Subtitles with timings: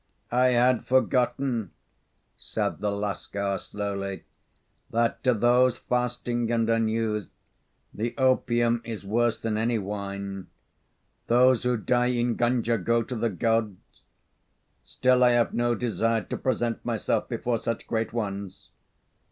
[0.31, 1.69] "I had forgotten,"
[2.35, 4.23] said the Lascar, slowly,
[4.89, 7.29] "that to those fasting and unused,
[7.93, 10.47] the opium is worse than any wine.
[11.27, 14.01] Those who die in Gunga go to the Gods.
[14.83, 18.71] Still, I have no desire to present myself before such great ones.